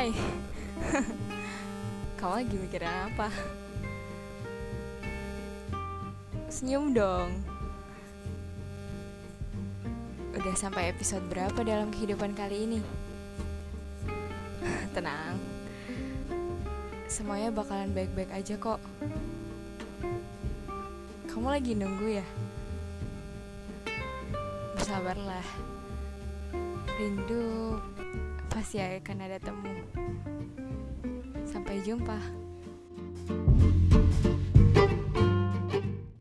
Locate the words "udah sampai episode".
10.32-11.20